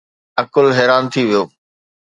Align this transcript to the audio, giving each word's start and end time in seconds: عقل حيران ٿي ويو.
عقل 0.41 0.65
حيران 0.77 1.03
ٿي 1.13 1.21
ويو. 1.27 1.43